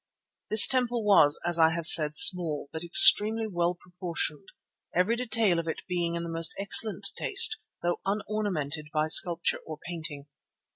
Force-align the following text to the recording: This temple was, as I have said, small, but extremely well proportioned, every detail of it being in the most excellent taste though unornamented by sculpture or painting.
This 0.49 0.65
temple 0.65 1.03
was, 1.03 1.39
as 1.45 1.59
I 1.59 1.75
have 1.75 1.85
said, 1.85 2.15
small, 2.15 2.69
but 2.73 2.83
extremely 2.83 3.45
well 3.45 3.75
proportioned, 3.75 4.47
every 4.95 5.15
detail 5.15 5.59
of 5.59 5.67
it 5.67 5.83
being 5.87 6.15
in 6.15 6.23
the 6.23 6.27
most 6.31 6.55
excellent 6.57 7.09
taste 7.15 7.57
though 7.83 7.99
unornamented 8.03 8.87
by 8.91 9.05
sculpture 9.09 9.59
or 9.63 9.77
painting. 9.85 10.25